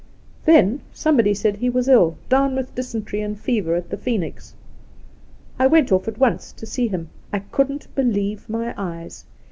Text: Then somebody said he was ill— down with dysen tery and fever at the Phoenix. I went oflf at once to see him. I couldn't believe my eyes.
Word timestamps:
Then 0.45 0.79
somebody 0.93 1.35
said 1.35 1.57
he 1.57 1.69
was 1.69 1.87
ill— 1.87 2.17
down 2.27 2.55
with 2.55 2.73
dysen 2.73 3.03
tery 3.03 3.23
and 3.23 3.39
fever 3.39 3.75
at 3.75 3.91
the 3.91 3.97
Phoenix. 3.97 4.55
I 5.59 5.67
went 5.67 5.89
oflf 5.89 6.07
at 6.07 6.17
once 6.17 6.51
to 6.53 6.65
see 6.65 6.87
him. 6.87 7.09
I 7.31 7.37
couldn't 7.37 7.85
believe 7.93 8.49
my 8.49 8.73
eyes. 8.75 9.25